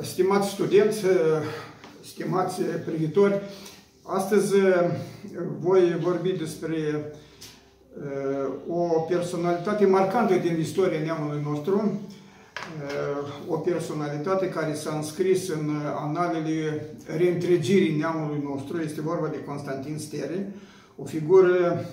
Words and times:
Stimați 0.00 0.48
studenți, 0.48 1.04
stimați 2.04 2.60
privitori, 2.62 3.40
astăzi 4.02 4.54
voi 5.60 5.96
vorbi 6.00 6.32
despre 6.32 7.12
o 8.68 9.00
personalitate 9.00 9.86
marcantă 9.86 10.34
din 10.34 10.60
istoria 10.60 11.00
neamului 11.00 11.42
nostru, 11.44 12.00
o 13.48 13.56
personalitate 13.56 14.48
care 14.48 14.74
s-a 14.74 14.94
înscris 14.96 15.48
în 15.48 15.70
analele 15.96 16.86
reîntregirii 17.16 17.96
neamului 17.96 18.42
nostru, 18.44 18.80
este 18.80 19.00
vorba 19.00 19.26
de 19.26 19.44
Constantin 19.44 19.98
Stere, 19.98 20.52
o 20.96 21.04
figură 21.04 21.84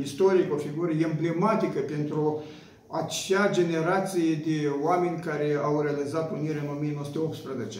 istorică, 0.00 0.54
o 0.54 0.56
figură 0.56 0.90
emblematică 0.90 1.80
pentru 1.80 2.42
acea 2.92 3.50
generație 3.50 4.34
de 4.34 4.70
oameni 4.82 5.20
care 5.20 5.58
au 5.62 5.80
realizat 5.80 6.32
unirea 6.32 6.62
în 6.62 6.76
1918. 6.76 7.78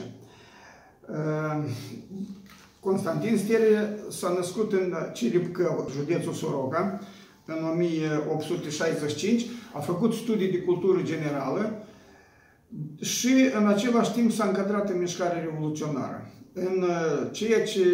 Ehm, 1.08 1.68
Constantin 2.80 3.38
Stere 3.38 3.98
s-a 4.08 4.34
născut 4.36 4.72
în 4.72 4.94
Ciripcă, 5.12 5.86
județul 5.96 6.32
Soroca, 6.32 7.00
în 7.44 7.68
1865, 7.72 9.46
a 9.72 9.78
făcut 9.78 10.12
studii 10.12 10.50
de 10.50 10.58
cultură 10.58 11.02
generală 11.02 11.86
și 13.00 13.50
în 13.58 13.66
același 13.66 14.12
timp 14.12 14.32
s-a 14.32 14.44
încadrat 14.44 14.90
în 14.90 14.98
mișcarea 14.98 15.42
revoluționară. 15.42 16.30
În 16.52 16.82
uh, 16.82 17.28
ceea 17.30 17.62
ce 17.62 17.84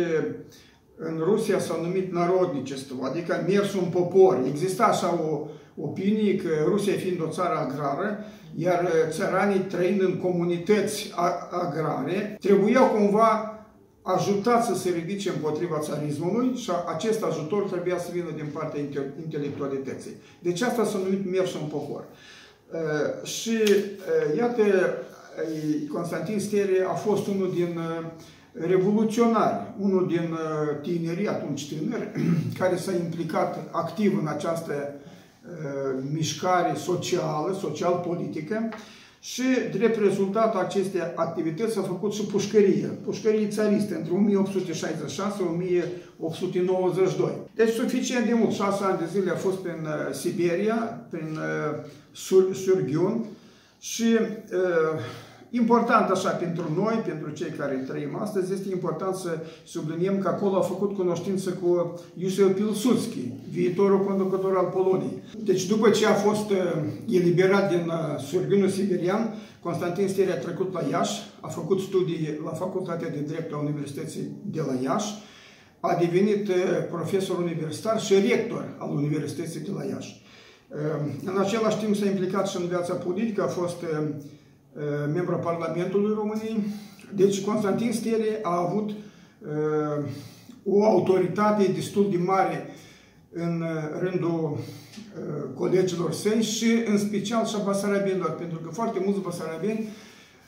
în 0.97 1.21
Rusia 1.25 1.59
s-a 1.59 1.79
numit 1.83 2.13
narodnicestvu, 2.13 3.03
adică 3.03 3.45
mersul 3.47 3.81
în 3.83 3.89
popor. 3.89 4.43
Exista 4.47 4.85
așa 4.85 5.21
o 5.23 5.47
opinie 5.81 6.37
că 6.37 6.49
Rusia 6.65 6.93
fiind 6.93 7.23
o 7.23 7.31
țară 7.31 7.55
agrară, 7.55 8.25
iar 8.55 8.89
țăranii 9.11 9.59
trăind 9.59 10.01
în 10.03 10.17
comunități 10.17 11.13
agrare, 11.51 12.37
trebuiau 12.41 12.87
cumva 12.87 13.53
ajutați 14.03 14.67
să 14.67 14.75
se 14.75 14.91
ridice 14.91 15.29
împotriva 15.29 15.79
țarismului 15.79 16.57
și 16.57 16.71
acest 16.95 17.23
ajutor 17.23 17.63
trebuia 17.63 17.99
să 17.99 18.11
vină 18.13 18.31
din 18.37 18.47
partea 18.53 18.81
intelectualității. 19.23 20.11
Deci 20.39 20.61
asta 20.61 20.85
s-a 20.85 20.99
numit 20.99 21.31
mersul 21.31 21.61
în 21.63 21.69
popor. 21.69 22.05
Și 23.23 23.57
iată, 24.37 24.63
Constantin 25.93 26.41
Stere 26.41 26.87
a 26.89 26.95
fost 26.95 27.27
unul 27.27 27.53
din 27.55 27.81
revoluționari, 28.53 29.75
unul 29.81 30.07
din 30.07 30.37
tinerii, 30.83 31.29
atunci 31.29 31.69
tineri, 31.69 32.09
care 32.59 32.77
s-a 32.77 32.93
implicat 32.93 33.69
activ 33.71 34.19
în 34.21 34.27
această 34.27 34.73
Uh, 34.73 35.08
mișcare 36.13 36.75
socială, 36.77 37.59
social-politică 37.61 38.69
și, 39.21 39.43
drept 39.73 40.01
rezultat 40.01 40.57
acestei 40.57 41.01
activități, 41.15 41.79
a 41.79 41.83
făcut 41.83 42.13
și 42.13 42.23
pușcărie, 42.23 42.87
pușcărie 43.05 43.49
țariste, 43.49 43.95
între 43.95 44.13
1866-1892. 47.23 47.33
Deci 47.55 47.75
suficient 47.75 48.27
de 48.27 48.35
mult, 48.35 48.53
șase 48.53 48.85
ani 48.85 48.99
de 48.99 49.05
zile 49.13 49.31
a 49.31 49.35
fost 49.35 49.57
prin 49.57 49.85
uh, 49.85 50.15
Siberia, 50.15 51.07
prin 51.11 51.37
uh, 51.37 51.85
Sur 52.13 52.55
Surghiun 52.55 53.25
și 53.79 54.17
uh, 54.21 54.99
Important 55.51 56.11
așa 56.11 56.31
pentru 56.31 56.73
noi, 56.77 57.03
pentru 57.07 57.31
cei 57.31 57.51
care 57.51 57.75
trăim 57.75 58.17
astăzi, 58.21 58.53
este 58.53 58.69
important 58.73 59.15
să 59.15 59.39
subliniem 59.65 60.19
că 60.19 60.29
acolo 60.29 60.57
a 60.57 60.61
făcut 60.61 60.97
cunoștință 60.97 61.51
cu 61.51 62.01
Iosif 62.15 62.55
Pilsudski, 62.55 63.33
viitorul 63.51 64.05
conducător 64.05 64.57
al 64.57 64.67
Poloniei. 64.67 65.23
Deci 65.39 65.67
după 65.67 65.91
ce 65.91 66.07
a 66.07 66.15
fost 66.15 66.51
uh, 66.51 66.57
eliberat 67.09 67.69
din 67.71 67.87
uh, 67.87 68.21
surghinul 68.21 68.69
siberian, 68.69 69.35
Constantin 69.63 70.09
Stere 70.09 70.33
a 70.33 70.39
trecut 70.39 70.73
la 70.73 70.83
Iași, 70.91 71.21
a 71.41 71.49
făcut 71.49 71.81
studii 71.81 72.41
la 72.45 72.51
Facultatea 72.51 73.09
de 73.09 73.25
Drept 73.27 73.53
a 73.53 73.57
Universității 73.57 74.31
de 74.43 74.61
la 74.67 74.75
Iași, 74.83 75.15
a 75.81 75.97
devenit 76.01 76.49
uh, 76.49 76.55
profesor 76.91 77.39
universitar 77.39 78.01
și 78.01 78.15
rector 78.15 78.75
al 78.79 78.91
Universității 78.91 79.61
de 79.61 79.71
la 79.77 79.85
Iași. 79.85 80.27
În 81.25 81.39
același 81.39 81.79
timp 81.79 81.97
s-a 81.97 82.07
implicat 82.07 82.49
și 82.49 82.57
în 82.57 82.67
viața 82.67 82.95
politică, 82.95 83.43
a 83.43 83.47
fost 83.47 83.77
Uh, 83.83 84.09
membru 85.13 85.35
al 85.35 85.41
Parlamentului 85.41 86.15
României. 86.15 86.65
Deci 87.15 87.45
Constantin 87.45 87.93
Stele 87.93 88.39
a 88.43 88.57
avut 88.59 88.91
uh, 88.91 90.05
o 90.65 90.85
autoritate 90.85 91.71
destul 91.75 92.11
de 92.11 92.17
mare 92.17 92.67
în 93.33 93.61
uh, 93.61 94.01
rândul 94.01 94.59
colegilor 95.55 96.13
săi 96.13 96.43
și 96.43 96.83
în 96.87 96.99
special 96.99 97.47
și 97.47 97.55
a 97.59 97.65
basarabenilor, 97.65 98.31
pentru 98.31 98.59
că 98.59 98.71
foarte 98.71 99.03
mulți 99.05 99.21
basarabeni 99.21 99.89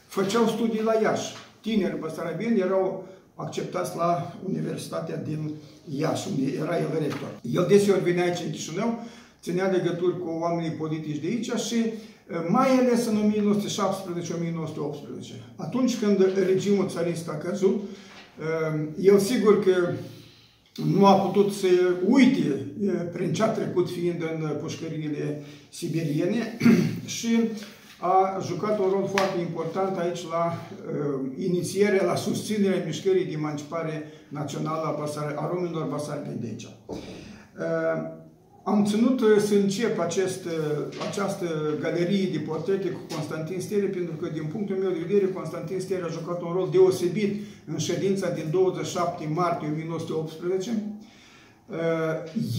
făceau 0.06 0.46
studii 0.46 0.82
la 0.82 0.94
Iași. 1.02 1.34
Tineri 1.60 1.98
basarabeni 1.98 2.60
erau 2.60 3.08
acceptați 3.34 3.96
la 3.96 4.34
Universitatea 4.48 5.16
din 5.16 5.50
Iași, 5.98 6.28
unde 6.28 6.52
era 6.52 6.78
el 6.78 6.88
rector. 7.00 7.40
El 7.42 7.66
deseori 7.68 8.02
venea 8.02 8.24
aici 8.24 8.42
în 8.44 8.50
Chișinău, 8.50 9.04
ținea 9.42 9.70
legături 9.70 10.18
cu 10.18 10.28
oamenii 10.40 10.70
politici 10.70 11.20
de 11.20 11.26
aici 11.26 11.50
și 11.52 11.92
mai 12.48 12.68
ales 12.68 13.06
în 13.06 13.32
1917-1918. 13.32 13.34
Atunci 15.56 15.98
când 15.98 16.34
regimul 16.46 16.88
țarist 16.88 17.28
a 17.28 17.36
căzut, 17.36 17.80
el 19.00 19.18
sigur 19.18 19.64
că 19.64 19.92
nu 20.84 21.06
a 21.06 21.12
putut 21.12 21.52
să 21.52 21.66
uite 22.08 22.66
prin 23.12 23.32
ce 23.32 23.42
a 23.42 23.48
trecut 23.48 23.90
fiind 23.90 24.22
în 24.22 24.56
pușcăriile 24.60 25.42
siberiene 25.68 26.56
și 27.16 27.38
a 28.00 28.38
jucat 28.46 28.78
un 28.78 28.88
rol 28.90 29.08
foarte 29.14 29.40
important 29.40 29.98
aici 29.98 30.28
la 30.30 30.52
uh, 30.54 31.44
inițierea, 31.44 32.04
la 32.04 32.14
susținerea 32.14 32.82
mișcării 32.86 33.24
de 33.24 33.32
emancipare 33.32 34.12
națională 34.28 34.82
a, 34.82 34.96
Basar 34.98 35.34
a 35.38 35.50
românilor 35.52 35.86
basarabeni 35.86 36.40
de 36.40 36.46
aici. 36.46 36.68
Uh, 36.86 38.19
am 38.70 38.84
ținut 38.84 39.20
uh, 39.20 39.36
să 39.38 39.54
încep 39.54 39.98
acest, 40.00 40.44
uh, 40.44 40.52
această 41.08 41.46
galerie 41.80 42.28
de 42.32 42.38
portrete 42.38 42.88
cu 42.88 43.00
Constantin 43.14 43.60
Stere, 43.60 43.86
pentru 43.86 44.14
că, 44.14 44.28
din 44.32 44.44
punctul 44.52 44.76
meu 44.76 44.90
de 44.90 45.04
vedere, 45.06 45.32
Constantin 45.32 45.80
Stere 45.80 46.02
a 46.02 46.16
jucat 46.18 46.42
un 46.42 46.52
rol 46.52 46.68
deosebit 46.70 47.42
în 47.66 47.78
ședința 47.78 48.30
din 48.30 48.48
27 48.50 49.30
martie 49.34 49.68
1918. 49.72 50.82
Uh, 51.66 51.76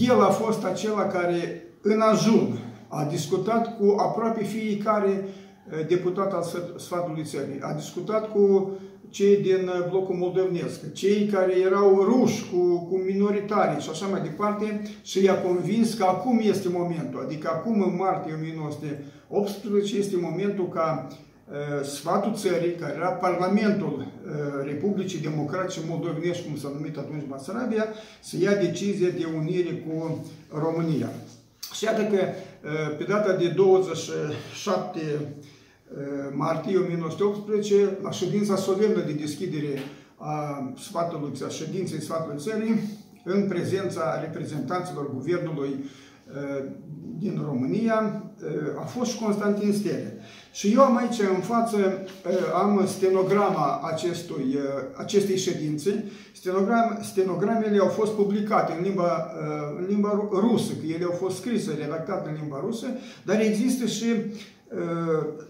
el 0.08 0.22
a 0.22 0.30
fost 0.30 0.64
acela 0.64 1.06
care, 1.06 1.64
în 1.82 2.00
ajun, 2.00 2.58
a 2.88 3.04
discutat 3.04 3.78
cu 3.78 3.94
aproape 3.98 4.44
fiecare 4.44 5.24
deputat 5.88 6.32
al 6.32 6.44
sfatului 6.76 7.24
țării. 7.24 7.60
A 7.60 7.72
discutat 7.72 8.32
cu 8.32 8.70
cei 9.12 9.36
din 9.36 9.68
uh, 9.68 9.88
blocul 9.88 10.14
moldovnesc, 10.14 10.92
cei 10.92 11.26
care 11.26 11.58
erau 11.58 12.02
ruși 12.02 12.44
cu, 12.50 12.78
cu 12.90 12.96
minoritari 12.96 13.82
și 13.82 13.88
așa 13.90 14.06
mai 14.06 14.22
departe 14.22 14.82
și 15.02 15.24
i-a 15.24 15.40
convins 15.40 15.94
că 15.94 16.04
acum 16.04 16.40
este 16.42 16.68
momentul, 16.68 17.22
adică 17.24 17.48
acum 17.48 17.82
în 17.82 17.96
martie 17.96 18.34
1918 18.34 19.96
este 19.96 20.16
momentul 20.16 20.68
ca 20.68 21.08
uh, 21.08 21.84
sfatul 21.84 22.34
țării, 22.34 22.74
care 22.74 22.94
era 22.96 23.08
Parlamentul 23.08 23.98
uh, 23.98 24.64
Republicii 24.64 25.18
Democratice 25.18 25.80
Moldovenești, 25.88 26.46
cum 26.46 26.56
s-a 26.56 26.72
numit 26.74 26.96
atunci 26.96 27.24
Basarabia, 27.28 27.86
să 28.20 28.36
ia 28.38 28.54
decizie 28.54 29.08
de 29.08 29.26
unire 29.38 29.84
cu 29.86 30.24
România. 30.58 31.08
Și 31.74 31.84
iată 31.84 32.02
că 32.02 32.20
uh, 32.20 32.96
pe 32.98 33.04
data 33.04 33.32
de 33.32 33.48
27 33.48 34.98
Eh, 34.98 35.20
martie 36.34 36.78
1918, 36.78 37.98
la 38.02 38.10
ședința 38.10 38.56
solemnă 38.56 39.00
de 39.06 39.12
deschidere 39.12 39.78
a 40.16 40.72
sfatului, 40.78 41.32
a 41.46 41.48
ședinței 41.48 42.00
sfatului 42.00 42.38
țării, 42.38 42.80
în 43.24 43.48
prezența 43.48 44.20
reprezentanților 44.20 45.12
guvernului 45.12 45.84
eh, 46.36 46.64
din 47.18 47.42
România, 47.44 48.22
eh, 48.42 48.80
a 48.80 48.84
fost 48.84 49.10
și 49.10 49.18
Constantin 49.18 49.72
Stele. 49.72 50.18
Și 50.52 50.72
eu 50.72 50.80
am 50.80 50.96
aici 50.96 51.18
în 51.34 51.40
față, 51.40 51.76
am 52.54 52.86
stenograma 52.86 53.80
acestui, 53.92 54.58
acestei 54.96 55.36
ședințe. 55.36 56.04
Stenogram, 56.32 56.98
stenogramele 57.02 57.78
au 57.78 57.88
fost 57.88 58.12
publicate 58.12 58.72
în 58.72 58.82
limba, 58.82 59.32
în 59.78 59.86
limba 59.88 60.28
rusă, 60.32 60.72
că 60.72 60.86
ele 60.86 61.04
au 61.04 61.16
fost 61.18 61.36
scrise, 61.36 61.76
redactate 61.80 62.28
în 62.28 62.36
limba 62.40 62.60
rusă, 62.64 62.86
dar 63.24 63.40
există 63.40 63.86
și 63.86 64.06
Uh, 64.61 64.61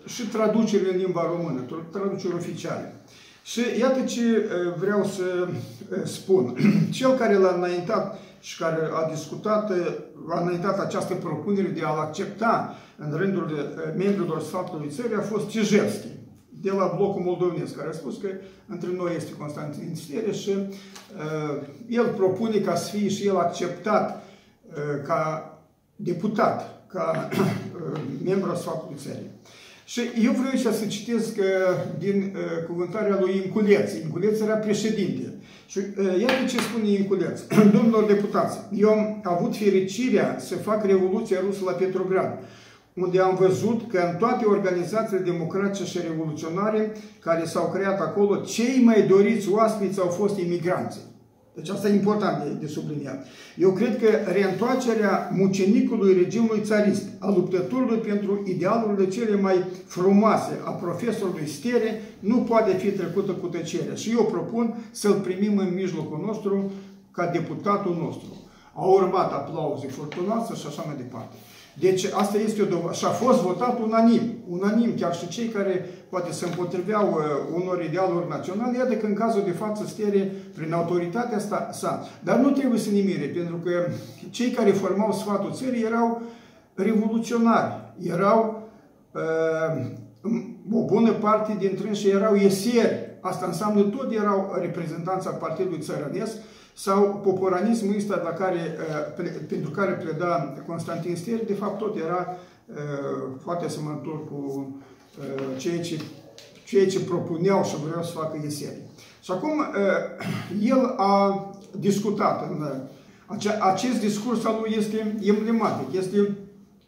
și 0.04 0.26
traducere 0.26 0.92
în 0.92 0.96
limba 0.96 1.32
română, 1.36 1.60
traduceri 1.90 2.34
oficiale. 2.34 2.94
Și 3.42 3.60
iată 3.78 4.04
ce 4.04 4.20
uh, 4.20 4.74
vreau 4.78 5.04
să 5.04 5.48
uh, 5.48 5.98
spun. 6.04 6.56
Cel 6.90 7.12
care 7.12 7.36
l-a 7.36 7.54
înaintat 7.56 8.18
și 8.40 8.58
care 8.58 8.88
a 8.92 9.10
discutat, 9.10 9.70
a 10.28 10.40
înaintat 10.40 10.78
această 10.78 11.14
propunere 11.14 11.68
de 11.68 11.82
a-l 11.84 11.98
accepta 11.98 12.76
în 12.96 13.16
rândul 13.16 13.76
membrilor 13.96 14.40
sfatului 14.40 14.88
țării 14.88 15.16
a 15.16 15.20
fost 15.20 15.48
Cijelski, 15.48 16.06
de 16.48 16.70
la 16.70 16.92
blocul 16.96 17.22
moldovnesc, 17.22 17.76
care 17.76 17.88
a 17.88 17.92
spus 17.92 18.16
că 18.16 18.28
între 18.66 18.88
noi 18.96 19.16
este 19.16 19.32
Constantin 19.32 19.94
Stere 19.94 20.32
și 20.32 20.50
uh, 20.50 21.66
el 21.88 22.06
propune 22.06 22.58
ca 22.58 22.74
să 22.74 22.96
fie 22.96 23.08
și 23.08 23.26
el 23.26 23.36
acceptat 23.36 24.24
uh, 24.68 25.02
ca 25.04 25.52
deputat 25.96 26.81
ca 26.92 27.28
uh, 27.32 28.00
membru 28.24 28.50
al 28.50 28.56
sfatului 28.56 28.98
țării. 28.98 29.30
Și 29.84 30.00
eu 30.22 30.32
vreau 30.32 30.72
să 30.74 30.86
citesc 30.86 31.36
din 31.98 32.34
uh, 32.34 32.66
cuvântarea 32.66 33.18
lui 33.20 33.42
Inculeț. 33.44 33.92
Inculeț 33.92 34.40
era 34.40 34.54
președinte. 34.54 35.34
Și 35.66 35.78
uh, 35.78 36.20
iată 36.20 36.44
ce 36.48 36.58
spune 36.58 36.88
Inculeț. 36.88 37.40
Domnilor 37.76 38.04
deputați, 38.04 38.58
eu 38.72 38.88
am 38.88 39.20
avut 39.22 39.56
fericirea 39.56 40.36
să 40.38 40.56
fac 40.56 40.84
Revoluția 40.84 41.38
Rusă 41.40 41.60
la 41.64 41.72
Petrograd 41.72 42.38
unde 42.94 43.20
am 43.20 43.34
văzut 43.34 43.90
că 43.90 43.98
în 44.12 44.16
toate 44.18 44.44
organizațiile 44.44 45.22
democratice 45.22 45.84
și 45.84 46.06
revoluționare 46.08 46.92
care 47.20 47.44
s-au 47.44 47.70
creat 47.70 48.00
acolo, 48.00 48.36
cei 48.36 48.82
mai 48.84 49.02
doriți 49.02 49.50
oaspeți 49.50 50.00
au 50.00 50.08
fost 50.08 50.38
imigranții. 50.38 51.00
Deci 51.54 51.68
asta 51.68 51.88
e 51.88 51.94
important 51.94 52.42
de, 52.42 52.50
de 52.60 52.66
subliniat. 52.66 53.26
Eu 53.56 53.70
cred 53.70 53.98
că 53.98 54.30
reîntoarcerea 54.32 55.30
mucenicului 55.32 56.14
regimului 56.14 56.62
țarist, 56.62 57.04
a 57.18 57.28
luptătorului 57.28 57.98
pentru 57.98 58.42
idealurile 58.46 59.08
cele 59.08 59.36
mai 59.36 59.64
frumoase 59.86 60.60
a 60.64 60.70
profesorului 60.70 61.48
Stere, 61.48 62.02
nu 62.18 62.36
poate 62.36 62.72
fi 62.72 62.90
trecută 62.90 63.32
cu 63.32 63.46
tăcere. 63.46 63.94
Și 63.94 64.10
eu 64.10 64.24
propun 64.24 64.74
să-l 64.90 65.20
primim 65.20 65.58
în 65.58 65.74
mijlocul 65.74 66.22
nostru 66.26 66.70
ca 67.10 67.26
deputatul 67.26 67.96
nostru. 68.00 68.28
Au 68.74 68.92
urmat 68.92 69.32
aplauze 69.32 69.86
furtunoase 69.86 70.54
și 70.54 70.66
așa 70.66 70.82
mai 70.86 70.96
departe. 70.96 71.36
Deci 71.78 72.04
asta 72.04 72.38
este 72.38 72.62
o 72.62 72.64
dovadă. 72.64 72.92
Și 72.92 73.04
a 73.04 73.08
fost 73.08 73.40
votat 73.40 73.80
unanim. 73.80 74.20
Unanim, 74.48 74.94
chiar 74.96 75.14
și 75.14 75.28
cei 75.28 75.46
care 75.46 75.88
poate 76.08 76.32
se 76.32 76.44
împotriveau 76.44 77.08
uh, 77.08 77.62
unor 77.62 77.84
idealuri 77.84 78.28
naționale, 78.28 78.76
iată 78.76 78.94
că 78.94 79.06
în 79.06 79.14
cazul 79.14 79.42
de 79.44 79.50
față 79.50 79.84
stere 79.86 80.32
prin 80.54 80.72
autoritatea 80.72 81.36
asta 81.36 81.68
sa. 81.72 82.08
Dar 82.24 82.38
nu 82.38 82.50
trebuie 82.50 82.78
să 82.78 82.90
ne 82.90 83.00
mire, 83.00 83.26
pentru 83.26 83.56
că 83.56 83.70
cei 84.30 84.50
care 84.50 84.70
formau 84.70 85.12
sfatul 85.12 85.52
țării 85.52 85.84
erau 85.84 86.22
revoluționari, 86.74 87.72
erau 88.02 88.68
uh, 89.12 89.84
o 90.72 90.84
bună 90.84 91.10
parte 91.10 91.56
dintre 91.58 91.90
ei 92.04 92.10
erau 92.10 92.34
iesieri. 92.34 93.10
Asta 93.20 93.46
înseamnă 93.46 93.82
tot 93.82 94.12
erau 94.12 94.56
reprezentanța 94.60 95.30
Partidului 95.30 95.80
Țărănesc, 95.80 96.36
sau 96.74 97.20
poporanismul 97.22 97.96
ăsta 97.96 98.20
la 98.24 98.30
care, 98.30 98.76
uh, 99.18 99.26
pentru 99.48 99.70
care 99.70 99.92
pleda 99.92 100.54
Constantin 100.66 101.16
Stier, 101.16 101.44
de 101.44 101.54
fapt 101.54 101.78
tot 101.78 101.96
era 101.96 102.36
uh, 102.66 102.76
foarte 103.42 103.64
asemănător 103.64 104.28
cu 104.28 104.70
uh, 105.18 105.58
ceea 105.58 105.80
ce, 105.80 106.00
ceea 106.64 106.86
ce 106.86 107.00
propuneau 107.00 107.64
și 107.64 107.76
vreau 107.86 108.02
să 108.02 108.12
facă 108.12 108.40
Ieserii. 108.42 108.90
Și 109.22 109.30
acum 109.30 109.64
el 110.60 110.94
a 110.96 111.46
discutat 111.78 112.50
în 112.50 112.66
acest 113.72 114.00
discurs 114.00 114.44
al 114.44 114.58
lui 114.60 114.74
este 114.78 115.16
emblematic, 115.20 115.92
este 115.98 116.16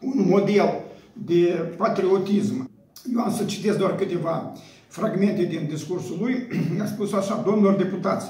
un 0.01 0.27
model 0.29 0.85
de 1.13 1.73
patriotism. 1.77 2.71
Eu 3.15 3.21
am 3.21 3.33
să 3.33 3.45
citesc 3.45 3.79
doar 3.79 3.95
câteva 3.95 4.53
fragmente 4.89 5.43
din 5.45 5.67
discursul 5.69 6.17
lui. 6.21 6.47
A 6.83 6.87
spus 6.87 7.13
așa, 7.13 7.43
domnilor 7.47 7.75
deputați, 7.75 8.27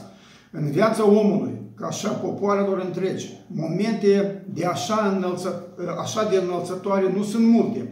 în 0.57 0.71
viața 0.71 1.09
omului, 1.09 1.53
ca 1.77 1.87
așa 1.87 2.09
popoarelor 2.09 2.79
întregi, 2.79 3.33
momente 3.47 4.45
de 4.53 4.65
așa, 4.65 5.15
înălță, 5.17 5.67
așa 6.01 6.29
de 6.29 6.37
înălțătoare 6.37 7.13
nu 7.17 7.23
sunt 7.23 7.47
multe. 7.47 7.89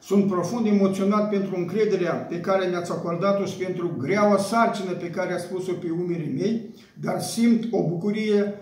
Sunt 0.00 0.26
profund 0.26 0.66
emoționat 0.66 1.28
pentru 1.28 1.56
încrederea 1.56 2.12
pe 2.12 2.40
care 2.40 2.66
mi-ați 2.66 2.90
acordat-o 2.90 3.44
și 3.44 3.56
pentru 3.56 3.96
greaua 3.98 4.36
sarcină 4.36 4.90
pe 4.90 5.10
care 5.10 5.32
a 5.32 5.38
spus-o 5.38 5.72
pe 5.72 5.90
umerii 5.90 6.34
mei, 6.38 6.74
dar 7.00 7.20
simt 7.20 7.64
o 7.70 7.88
bucurie 7.88 8.54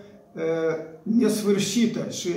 nesfârșită 1.03 2.11
și 2.11 2.29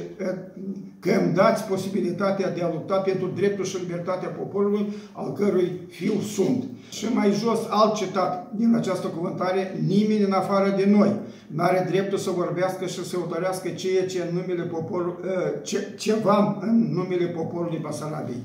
că 0.99 1.11
îmi 1.23 1.33
dați 1.33 1.63
posibilitatea 1.63 2.51
de 2.51 2.61
a 2.61 2.69
lupta 2.73 2.95
pentru 2.95 3.31
dreptul 3.35 3.65
și 3.65 3.77
libertatea 3.79 4.29
poporului, 4.29 4.85
al 5.11 5.33
cărui 5.33 5.71
fiu 5.89 6.13
sunt. 6.19 6.63
Și 6.89 7.05
mai 7.13 7.31
jos, 7.31 7.59
alt 7.69 7.93
citat 7.93 8.51
din 8.55 8.75
această 8.75 9.07
cuvântare, 9.07 9.79
nimeni 9.87 10.23
în 10.23 10.31
afară 10.31 10.73
de 10.77 10.85
noi 10.85 11.11
nu 11.47 11.63
are 11.63 11.87
dreptul 11.89 12.17
să 12.17 12.29
vorbească 12.29 12.85
și 12.85 13.05
să 13.05 13.15
autorească 13.15 13.69
ceea 13.69 14.05
ce 14.05 14.27
în 14.29 14.35
numele 14.35 14.63
poporului, 14.63 15.15
ce, 15.63 15.93
ceva 15.97 16.57
în 16.61 16.93
numele 16.93 17.25
poporului 17.25 17.79
Basarabiei. 17.81 18.41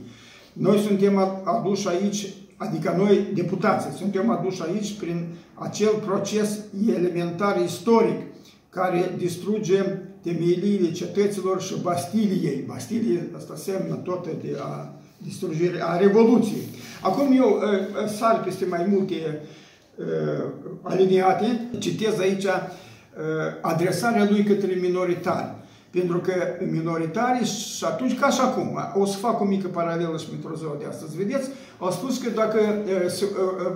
Noi 0.53 0.79
suntem 0.79 1.19
aduși 1.45 1.89
aici, 1.89 2.29
adică 2.57 2.95
noi, 2.97 3.27
deputații, 3.35 3.91
suntem 3.97 4.31
aduși 4.31 4.63
aici 4.63 4.99
prin 4.99 5.27
acel 5.55 5.93
proces 6.07 6.59
elementar 6.97 7.61
istoric 7.65 8.21
care 8.79 9.15
distruge 9.17 9.79
temeliile 10.23 10.91
cetăților 10.91 11.63
și 11.63 11.75
Bastiliei. 11.83 12.65
Bastilie, 12.67 13.31
asta 13.37 13.55
semnă 13.57 13.95
tot 13.95 14.25
de 14.25 14.57
a 14.61 14.93
distrugere, 15.17 15.79
a 15.83 15.97
Revoluției. 15.97 16.69
Acum 17.03 17.37
eu 17.37 17.49
uh, 17.49 18.09
sar 18.19 18.43
peste 18.45 18.65
mai 18.65 18.87
multe 18.91 19.41
uh, 19.97 20.45
aliniate, 20.83 21.69
citez 21.79 22.19
aici 22.19 22.45
uh, 22.45 22.51
adresarea 23.61 24.27
lui 24.31 24.43
către 24.43 24.79
minoritari. 24.81 25.57
Pentru 25.91 26.19
că 26.19 26.33
minoritari 26.71 27.45
și 27.45 27.85
atunci, 27.85 28.19
ca 28.19 28.29
și 28.29 28.41
acum, 28.41 28.79
o 28.95 29.05
să 29.05 29.17
fac 29.17 29.41
o 29.41 29.45
mică 29.45 29.69
paralelă 29.69 30.17
și 30.19 30.29
pentru 30.29 30.55
ziua 30.57 30.77
de 30.79 30.85
astăzi, 30.89 31.17
vedeți, 31.17 31.49
au 31.79 31.91
spus 31.91 32.19
că 32.19 32.31
dacă 32.31 32.59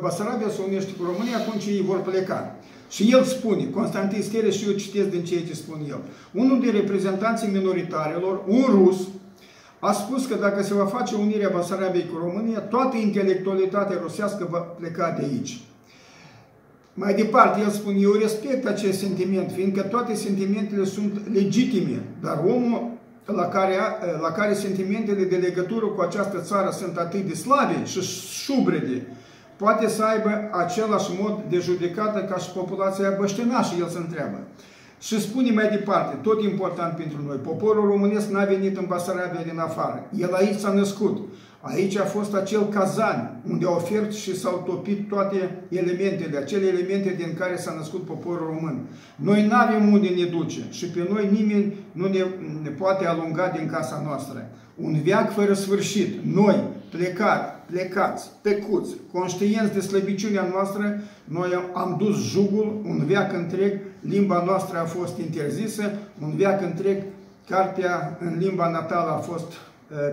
Basarabia 0.01 0.49
se 0.49 0.61
unește 0.69 0.93
cu 0.99 1.05
România, 1.05 1.37
atunci 1.37 1.67
ei 1.67 1.83
vor 1.83 2.01
pleca. 2.03 2.57
Și 2.93 3.12
el 3.12 3.25
spune, 3.25 3.65
Constantin 3.65 4.23
Stere, 4.23 4.50
și 4.50 4.65
eu 4.69 4.73
citesc 4.73 5.09
din 5.11 5.25
ceea 5.25 5.43
ce 5.47 5.55
spun 5.55 5.79
el, 5.89 6.00
unul 6.33 6.61
din 6.61 6.71
reprezentanții 6.71 7.49
minoritarilor, 7.53 8.43
un 8.47 8.65
rus, 8.69 8.97
a 9.79 9.93
spus 9.93 10.27
că 10.27 10.35
dacă 10.35 10.62
se 10.62 10.75
va 10.75 10.85
face 10.85 11.15
unirea 11.15 11.50
Basarabiei 11.55 12.09
cu 12.12 12.19
România, 12.19 12.59
toată 12.59 12.97
intelectualitatea 12.97 13.99
rusească 14.03 14.49
va 14.50 14.59
pleca 14.59 15.17
de 15.19 15.25
aici. 15.25 15.61
Mai 16.94 17.15
departe, 17.15 17.61
el 17.61 17.71
spune, 17.71 17.99
eu 18.00 18.12
respect 18.12 18.67
acest 18.67 18.99
sentiment, 18.99 19.50
fiindcă 19.50 19.83
toate 19.83 20.15
sentimentele 20.15 20.85
sunt 20.85 21.33
legitime, 21.33 22.03
dar 22.21 22.43
omul 22.47 22.91
la 23.25 23.44
care, 23.44 23.75
la 24.21 24.31
care 24.31 24.55
sentimentele 24.55 25.25
de 25.25 25.37
legătură 25.37 25.87
cu 25.87 26.00
această 26.00 26.41
țară 26.41 26.71
sunt 26.71 26.97
atât 26.97 27.21
de 27.21 27.35
slabe 27.35 27.85
și 27.85 28.00
șubrede, 28.43 29.06
poate 29.57 29.89
să 29.89 30.03
aibă 30.03 30.49
același 30.53 31.11
mod 31.21 31.43
de 31.49 31.59
judecată 31.59 32.21
ca 32.21 32.37
și 32.37 32.51
populația 32.51 33.15
băștinașă, 33.19 33.75
el 33.79 33.89
se 33.89 33.99
întreabă. 33.99 34.39
Și 35.01 35.21
spune 35.21 35.51
mai 35.51 35.69
departe, 35.69 36.17
tot 36.23 36.43
important 36.43 36.97
pentru 36.97 37.19
noi, 37.27 37.37
poporul 37.37 37.87
românesc 37.87 38.29
n-a 38.31 38.45
venit 38.45 38.77
în 38.77 38.85
Basarabia 38.89 39.43
din 39.43 39.59
afară. 39.59 40.09
El 40.19 40.35
aici 40.35 40.59
s-a 40.59 40.73
născut. 40.73 41.19
Aici 41.65 41.97
a 41.97 42.05
fost 42.05 42.35
acel 42.35 42.69
cazan 42.69 43.41
unde 43.51 43.67
au 43.67 43.75
ofert 43.75 44.13
și 44.13 44.37
s-au 44.37 44.63
topit 44.67 45.09
toate 45.09 45.63
elementele, 45.69 46.39
acele 46.39 46.67
elemente 46.67 47.15
din 47.19 47.35
care 47.39 47.56
s-a 47.56 47.75
născut 47.77 48.05
poporul 48.05 48.47
român. 48.47 48.87
Noi 49.17 49.47
nu 49.47 49.55
avem 49.55 49.93
unde 49.93 50.09
ne 50.09 50.25
duce 50.25 50.61
și 50.71 50.87
pe 50.87 51.06
noi 51.11 51.29
nimeni 51.32 51.75
nu 51.93 52.09
ne, 52.09 52.25
ne 52.63 52.69
poate 52.69 53.06
alunga 53.06 53.53
din 53.56 53.69
casa 53.69 54.03
noastră. 54.05 54.51
Un 54.75 55.03
veac 55.05 55.32
fără 55.32 55.53
sfârșit. 55.53 56.25
Noi, 56.35 56.65
plecat, 56.91 57.52
plecați, 57.71 58.31
tăcuți, 58.41 58.95
conștienți 59.13 59.73
de 59.73 59.81
slăbiciunea 59.81 60.49
noastră, 60.53 61.01
noi 61.25 61.71
am 61.75 61.97
dus 61.99 62.31
jugul 62.31 62.81
un 62.85 63.05
veac 63.07 63.33
întreg, 63.33 63.79
limba 64.01 64.43
noastră 64.47 64.79
a 64.79 64.85
fost 64.85 65.19
interzisă, 65.19 65.93
un 66.23 66.37
veac 66.37 66.63
întreg, 66.63 67.03
cartea 67.49 68.19
în 68.21 68.39
limba 68.39 68.71
natală 68.71 69.11
a 69.11 69.17
fost 69.17 69.53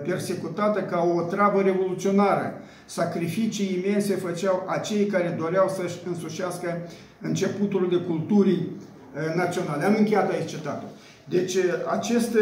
persecutată 0.06 0.80
ca 0.80 1.12
o 1.16 1.22
travă 1.22 1.62
revoluționară. 1.62 2.54
Sacrificii 2.86 3.84
imense 3.84 4.16
făceau 4.16 4.64
acei 4.68 5.06
care 5.06 5.36
doreau 5.40 5.68
să-și 5.68 5.98
însușească 6.08 6.78
începutul 7.22 7.88
de 7.90 7.96
culturii 7.98 8.72
naționale. 9.36 9.84
Am 9.84 9.96
încheiat 9.98 10.32
aici 10.32 10.50
citatul. 10.50 10.88
Deci 11.30 11.56
acest 11.90 12.38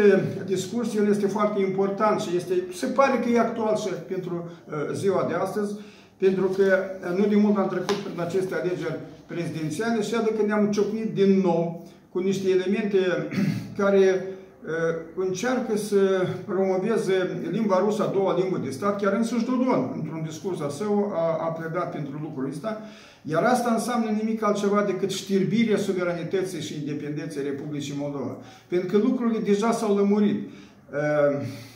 discurs 0.46 0.94
el 0.94 1.08
este 1.08 1.26
foarte 1.26 1.60
important 1.60 2.20
și 2.20 2.36
este, 2.36 2.54
se 2.74 2.86
pare 2.86 3.18
că 3.18 3.28
e 3.28 3.38
actual 3.38 3.76
și 3.76 3.88
pentru 4.08 4.50
ziua 4.92 5.26
de 5.28 5.34
astăzi, 5.34 5.74
pentru 6.18 6.44
că 6.48 6.78
nu 7.16 7.26
de 7.26 7.36
mult 7.36 7.56
am 7.56 7.68
trecut 7.68 7.94
prin 7.94 8.20
aceste 8.20 8.54
alegeri 8.54 8.98
prezidențiale 9.26 10.02
și 10.02 10.12
iată 10.12 10.32
că 10.32 10.46
ne-am 10.46 10.70
ciocnit 10.70 11.14
din 11.14 11.40
nou 11.40 11.86
cu 12.12 12.18
niște 12.18 12.50
elemente 12.50 12.98
care 13.78 14.24
încearcă 15.14 15.76
să 15.76 16.26
promoveze 16.46 17.40
limba 17.50 17.78
rusă 17.78 18.02
a 18.02 18.12
doua 18.12 18.38
limbă 18.40 18.60
de 18.64 18.70
stat, 18.70 19.00
chiar 19.00 19.12
însuși 19.12 19.44
Dodon, 19.44 19.92
într-un 19.94 20.22
discurs 20.26 20.60
al 20.60 20.70
său, 20.70 21.12
a, 21.14 21.44
a 21.46 21.46
pledat 21.46 21.90
pentru 21.92 22.18
lucrul 22.22 22.48
ăsta, 22.48 22.80
iar 23.22 23.42
asta 23.42 23.72
înseamnă 23.72 24.10
nimic 24.10 24.42
altceva 24.42 24.82
decât 24.82 25.10
știrbirea 25.10 25.76
suveranității 25.76 26.60
și 26.60 26.74
independenței 26.74 27.42
Republicii 27.42 27.94
Moldova. 27.98 28.36
Pentru 28.68 28.98
că 28.98 29.06
lucrurile 29.06 29.38
deja 29.38 29.72
s-au 29.72 29.96
lămurit. 29.96 30.48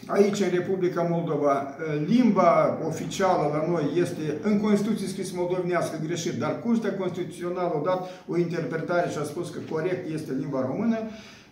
Aici, 0.07 0.41
în 0.41 0.51
Republica 0.51 1.07
Moldova, 1.11 1.75
limba 2.07 2.79
oficială 2.87 3.51
la 3.53 3.71
noi 3.71 3.91
este 4.01 4.39
în 4.43 4.61
Constituție 4.61 5.07
scris 5.07 5.33
moldovenească 5.33 6.01
greșit, 6.07 6.33
dar 6.33 6.61
Curtea 6.61 6.95
Constituțională 6.95 7.73
a 7.75 7.83
dat 7.85 8.09
o 8.29 8.39
interpretare 8.39 9.11
și 9.11 9.19
a 9.19 9.25
spus 9.25 9.51
că 9.51 9.59
corect 9.71 10.11
este 10.13 10.33
limba 10.39 10.67
română. 10.67 10.97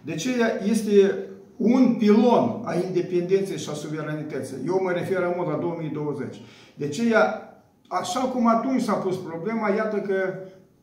De 0.03 0.15
ce 0.15 0.31
este 0.71 1.15
un 1.57 1.95
pilon 1.95 2.63
a 2.65 2.75
independenței 2.75 3.59
și 3.59 3.69
a 3.71 3.73
suveranității. 3.73 4.57
Eu 4.67 4.81
mă 4.83 4.91
refer 4.91 5.23
în 5.23 5.35
mod 5.37 5.49
la 5.49 5.57
2020. 5.57 6.41
De 6.75 6.85
aceea, 6.85 7.55
așa 7.89 8.21
cum 8.21 8.47
atunci 8.47 8.83
s-a 8.83 8.93
pus 8.93 9.17
problema, 9.17 9.69
iată 9.69 9.97
că 9.97 10.15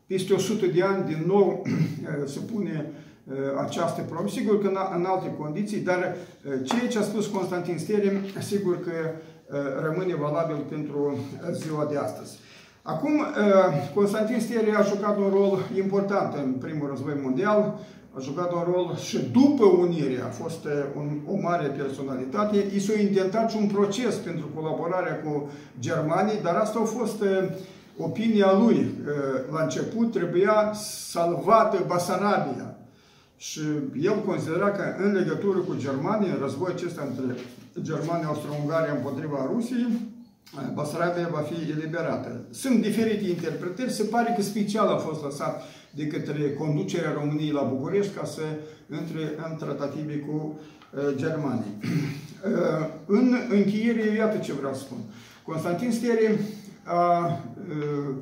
peste 0.06 0.32
100 0.32 0.66
de 0.66 0.82
ani 0.82 1.06
din 1.06 1.24
nou 1.26 1.62
se 2.32 2.40
pune 2.52 2.92
uh, 3.24 3.34
această 3.64 4.00
problemă. 4.00 4.28
Sigur 4.28 4.62
că 4.62 4.68
în 4.96 5.04
alte 5.04 5.34
condiții, 5.38 5.80
dar 5.80 5.98
uh, 5.98 6.52
ceea 6.64 6.88
ce 6.88 6.98
a 6.98 7.02
spus 7.02 7.26
Constantin 7.26 7.78
Sterim, 7.78 8.12
sigur 8.40 8.80
că 8.84 8.90
uh, 8.90 9.58
rămâne 9.82 10.14
valabil 10.14 10.56
pentru 10.68 11.18
ziua 11.52 11.86
de 11.90 11.96
astăzi. 11.96 12.38
Acum, 12.82 13.24
Constantin 13.94 14.40
Sterim 14.40 14.76
a 14.76 14.82
jucat 14.82 15.16
un 15.16 15.28
rol 15.32 15.58
important 15.76 16.34
în 16.34 16.52
primul 16.52 16.88
război 16.88 17.20
mondial, 17.22 17.78
a 18.18 18.20
jucat 18.20 18.52
un 18.52 18.62
rol 18.72 18.96
și 18.96 19.18
după 19.32 19.64
unire 19.64 20.22
a 20.26 20.28
fost 20.28 20.64
un, 20.96 21.18
o 21.26 21.36
mare 21.40 21.66
personalitate. 21.66 22.66
I 22.74 22.80
s-a 22.80 22.98
intentat 23.00 23.50
și 23.50 23.56
un 23.56 23.66
proces 23.66 24.14
pentru 24.14 24.50
colaborarea 24.54 25.20
cu 25.20 25.50
germanii, 25.80 26.40
dar 26.42 26.54
asta 26.54 26.78
a 26.78 26.84
fost 26.84 27.22
opinia 27.98 28.52
lui. 28.52 28.94
La 29.52 29.62
început 29.62 30.12
trebuia 30.12 30.72
salvată 31.10 31.84
Basarabia. 31.86 32.76
Și 33.36 33.60
el 34.00 34.22
considera 34.26 34.70
că 34.70 34.82
în 35.04 35.12
legătură 35.12 35.58
cu 35.58 35.74
Germania, 35.76 36.32
în 36.32 36.38
războiul 36.40 36.74
acesta 36.76 37.08
între 37.08 37.34
Germania, 37.82 38.26
Austro-Ungaria 38.26 38.94
împotriva 38.94 39.50
Rusiei, 39.52 39.86
Basarabia 40.74 41.28
va 41.32 41.40
fi 41.40 41.70
eliberată. 41.70 42.44
Sunt 42.50 42.82
diferite 42.82 43.28
interpretări, 43.28 43.90
se 43.90 44.02
pare 44.02 44.32
că 44.36 44.42
special 44.42 44.88
a 44.88 44.96
fost 44.96 45.22
lăsat 45.22 45.62
de 45.90 46.06
către 46.06 46.52
conducerea 46.52 47.12
României 47.12 47.50
la 47.50 47.62
București 47.62 48.14
ca 48.14 48.24
să 48.24 48.42
intre 49.00 49.34
în 49.50 49.56
tratative 49.56 50.16
cu 50.16 50.58
uh, 50.94 51.14
germanii. 51.14 51.76
Uh, 52.44 52.86
în 53.06 53.36
încheiere, 53.50 54.14
iată 54.16 54.38
ce 54.38 54.52
vreau 54.52 54.74
să 54.74 54.80
spun. 54.80 54.98
Constantin 55.42 55.92
Stere 55.92 56.38
a 56.84 57.40
uh, 57.68 58.14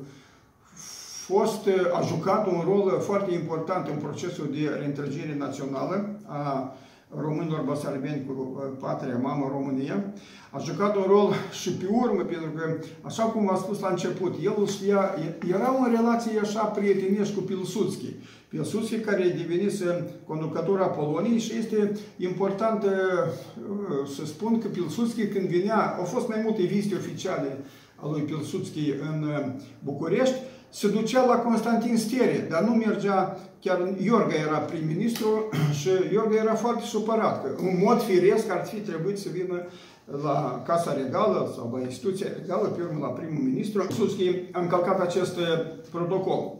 fost, 1.25 1.67
a 1.93 2.01
jucat 2.01 2.47
un 2.47 2.61
rol 2.65 2.99
foarte 3.01 3.33
important 3.33 3.87
în 3.87 3.95
procesul 3.95 4.49
de 4.51 4.69
reîntregire 4.79 5.35
națională 5.37 6.19
a 6.25 6.75
românilor 7.15 7.61
basarabeni 7.61 8.25
cu 8.25 8.33
uh, 8.33 8.77
patria 8.79 9.17
mamă 9.17 9.49
România, 9.51 10.13
a 10.51 10.59
jucat 10.59 10.95
un 10.95 11.03
rol 11.07 11.33
și 11.61 11.71
pe 11.71 11.85
urmă, 11.91 12.21
pentru 12.21 12.49
că, 12.55 12.77
așa 13.01 13.23
cum 13.23 13.51
a 13.51 13.55
spus 13.55 13.79
la 13.79 13.89
început, 13.89 14.35
el 14.43 14.67
știa, 14.67 15.15
era 15.49 15.75
în 15.79 15.95
relație 15.95 16.39
așa 16.39 16.63
prietenești 16.63 17.35
cu 17.35 17.41
Pilsudski. 17.41 18.13
Pilsudski 18.47 18.99
care 18.99 19.35
devenise 19.37 20.13
conducător 20.27 20.81
a 20.81 20.85
Poloniei 20.85 21.39
și 21.39 21.57
este 21.57 21.91
important 22.17 22.83
uh, 22.83 22.89
să 24.15 24.25
spun 24.25 24.59
că 24.59 24.67
Pilsudski 24.67 25.27
când 25.27 25.47
venea, 25.47 25.95
au 25.97 26.03
fost 26.03 26.27
mai 26.27 26.41
multe 26.43 26.61
vizite 26.61 26.95
oficiale 26.95 27.57
a 27.95 28.09
lui 28.09 28.21
Pilsudski 28.21 28.91
în 29.11 29.23
uh, 29.23 29.53
București, 29.83 30.35
se 30.69 30.87
ducea 30.87 31.25
la 31.25 31.35
Constantin 31.35 31.97
Stere, 31.97 32.47
dar 32.49 32.61
nu 32.61 32.73
mergea, 32.73 33.37
chiar 33.61 33.93
Iorga 34.01 34.35
era 34.35 34.57
prim-ministru 34.57 35.49
și 35.79 35.89
Iorga 36.11 36.35
era 36.35 36.55
foarte 36.55 36.83
supărat, 36.85 37.43
că 37.43 37.61
în 37.61 37.79
mod 37.83 38.01
firesc 38.01 38.49
ar 38.49 38.65
fi 38.65 38.75
trebuit 38.75 39.17
să 39.17 39.29
vină 39.31 39.61
la 40.23 40.63
Casa 40.67 40.93
Regală 40.93 41.51
sau 41.55 41.71
la 41.73 41.81
instituția 41.81 42.27
regală, 42.39 42.67
pe 42.67 42.81
urmă 42.81 43.05
la 43.05 43.11
primul 43.11 43.43
ministru. 43.43 43.85
Pilsudski 43.85 44.29
a 44.51 44.59
încălcat 44.59 44.99
acest 44.99 45.37
uh, 45.37 45.45
protocol. 45.91 46.53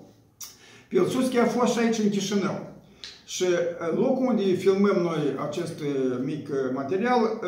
Pilsudski 0.87 1.39
a 1.39 1.45
fost 1.45 1.73
și 1.73 1.79
aici 1.79 1.97
în 1.97 2.09
Chișinău. 2.09 2.59
Și 3.25 3.43
uh, 3.43 3.97
locul 3.97 4.25
unde 4.25 4.43
filmăm 4.43 5.01
noi 5.01 5.35
acest 5.47 5.79
uh, 5.79 6.19
mic 6.23 6.49
material, 6.73 7.39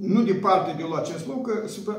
nu 0.00 0.22
departe 0.22 0.74
de 0.76 0.84
la 0.90 0.96
acest 0.96 1.26
loc, 1.26 1.50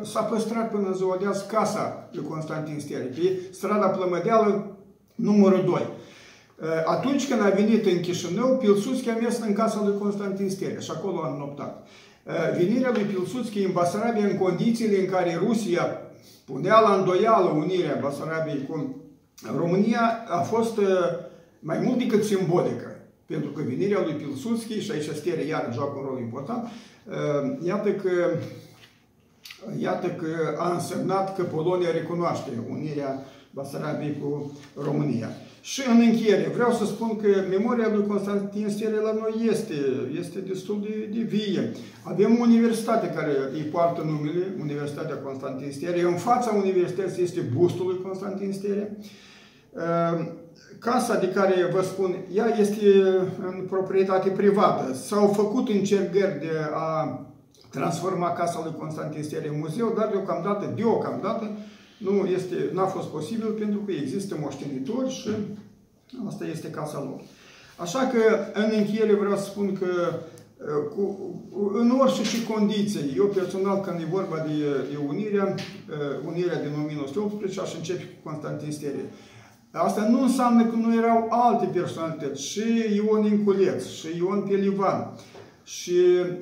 s-a 0.03 0.21
păstrat 0.21 0.71
până 0.71 0.87
în 0.87 0.93
ziua 0.93 1.17
de 1.19 1.25
azi 1.25 1.47
casa 1.47 2.09
lui 2.11 2.23
Constantin 2.23 2.79
Stere, 2.79 3.03
pe 3.03 3.39
strada 3.51 3.87
Plămădeală, 3.87 4.77
numărul 5.15 5.63
2. 5.65 5.87
Atunci 6.85 7.27
când 7.27 7.41
a 7.41 7.49
venit 7.49 7.85
în 7.85 7.99
Chișinău, 7.99 8.57
Pilsudski 8.57 9.09
a 9.09 9.15
mers 9.15 9.39
în 9.39 9.53
casa 9.53 9.83
lui 9.85 9.97
Constantin 9.97 10.49
Stere 10.49 10.79
și 10.79 10.91
acolo 10.91 11.21
a 11.23 11.33
înoptat. 11.35 11.87
Venirea 12.57 12.91
lui 12.93 13.03
Pilsudski 13.03 13.63
în 13.63 13.71
Basarabia 13.71 14.25
în 14.25 14.37
condițiile 14.37 14.99
în 14.99 15.05
care 15.05 15.41
Rusia 15.47 16.01
punea 16.45 16.79
la 16.79 16.95
îndoială 16.95 17.49
unirea 17.49 17.99
Basarabiei 18.01 18.65
cu 18.69 18.95
România 19.57 20.25
a 20.27 20.39
fost 20.39 20.79
mai 21.59 21.79
mult 21.79 21.97
decât 21.97 22.23
simbolică. 22.23 22.87
Pentru 23.25 23.49
că 23.49 23.61
venirea 23.67 24.01
lui 24.03 24.13
Pilsudski, 24.13 24.79
și 24.79 24.91
aici 24.91 25.15
Stere 25.15 25.43
iar 25.43 25.69
joacă 25.73 25.93
un 25.97 26.05
rol 26.07 26.19
important, 26.19 26.67
iată 27.65 27.91
că, 27.91 28.11
iată 29.79 30.07
că 30.07 30.55
a 30.57 30.73
însemnat 30.73 31.35
că 31.35 31.43
Polonia 31.43 31.91
recunoaște 31.91 32.49
unirea 32.69 33.25
Basarabiei 33.51 34.17
cu 34.21 34.51
România. 34.83 35.29
Și 35.61 35.81
în 35.89 35.99
încheiere, 35.99 36.51
vreau 36.53 36.71
să 36.71 36.85
spun 36.85 37.15
că 37.21 37.27
memoria 37.49 37.89
lui 37.93 38.07
Constantin 38.07 38.69
Stere 38.69 38.95
la 38.95 39.11
noi 39.11 39.47
este, 39.49 39.73
este 40.19 40.39
destul 40.39 40.81
de, 40.81 41.17
de 41.17 41.21
vie. 41.21 41.71
Avem 42.03 42.37
o 42.39 42.41
universitate 42.41 43.07
care 43.15 43.31
îi 43.53 43.61
poartă 43.61 44.01
numele, 44.01 44.55
Universitatea 44.59 45.15
Constantin 45.15 45.71
Stere. 45.71 46.01
În 46.01 46.15
fața 46.15 46.51
universității 46.51 47.23
este 47.23 47.39
bustul 47.39 47.85
lui 47.85 48.01
Constantin 48.01 48.53
Stere. 48.53 48.97
Casa 50.79 51.17
de 51.19 51.29
care 51.29 51.69
vă 51.73 51.81
spun, 51.81 52.15
ea 52.33 52.55
este 52.59 52.85
în 53.37 53.65
proprietate 53.69 54.29
privată. 54.29 54.93
S-au 54.93 55.27
făcut 55.27 55.69
încercări 55.69 56.39
de 56.39 56.51
a 56.73 57.19
transforma 57.69 58.31
casa 58.31 58.61
lui 58.63 58.75
Constantin 58.79 59.23
Stere 59.23 59.47
în 59.47 59.59
muzeu, 59.59 59.93
dar 59.97 60.07
deocamdată, 60.07 60.73
deocamdată, 60.75 61.51
nu 61.97 62.25
este, 62.25 62.55
n-a 62.73 62.85
fost 62.85 63.07
posibil 63.07 63.47
pentru 63.47 63.79
că 63.79 63.91
există 63.91 64.37
moștenitori 64.39 65.09
și 65.09 65.29
asta 66.27 66.45
este 66.45 66.69
casa 66.69 66.99
lor. 66.99 67.21
Așa 67.77 67.99
că, 67.99 68.21
în 68.53 68.71
încheiere, 68.77 69.13
vreau 69.13 69.37
să 69.37 69.43
spun 69.43 69.77
că 69.79 69.91
cu, 70.95 71.03
în 71.73 71.91
orice 71.99 72.23
și 72.23 72.43
condiții, 72.43 73.13
eu 73.17 73.25
personal, 73.25 73.79
când 73.81 73.99
e 73.99 74.07
vorba 74.11 74.37
de, 74.47 74.53
de 74.91 74.97
unirea, 75.07 75.55
unirea 76.25 76.61
din 76.61 76.73
1918, 76.83 77.59
aș 77.59 77.75
începe 77.75 78.03
cu 78.03 78.29
Constantin 78.29 78.71
Stere. 79.73 79.85
Asta 79.85 80.07
nu 80.07 80.21
înseamnă 80.21 80.65
că 80.65 80.75
nu 80.75 80.95
erau 80.95 81.27
alte 81.29 81.65
personalități, 81.65 82.41
și 82.41 82.61
Ion 82.95 83.25
Inculeț, 83.25 83.85
și 83.85 84.07
Ion 84.17 84.41
Pelivan, 84.41 85.13
și 85.63 85.93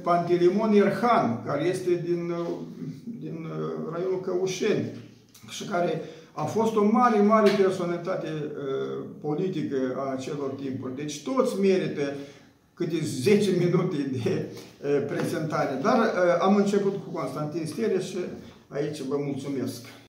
Pantelimon 0.04 0.74
Erhan, 0.74 1.44
care 1.46 1.64
este 1.64 2.02
din, 2.06 2.34
din 3.20 3.48
raionul 3.92 4.22
Căușeni, 4.22 4.92
și 5.50 5.64
care 5.64 6.02
a 6.34 6.44
fost 6.44 6.76
o 6.76 6.84
mare, 6.84 7.22
mare 7.22 7.52
personalitate 7.62 8.28
uh, 8.28 9.06
politică 9.22 9.76
a 9.98 10.12
acelor 10.12 10.50
timpuri. 10.50 10.96
Deci 10.96 11.24
toți 11.24 11.60
merită 11.60 12.14
câte 12.74 12.96
10 13.04 13.50
minute 13.50 13.98
de 14.24 14.46
uh, 14.46 15.06
prezentare. 15.08 15.80
Dar 15.82 15.98
uh, 15.98 16.42
am 16.42 16.56
început 16.56 16.94
cu 16.94 17.10
Constantin 17.20 17.66
Stereș 17.66 18.10
și 18.10 18.18
aici 18.68 19.02
vă 19.02 19.16
mulțumesc. 19.26 19.86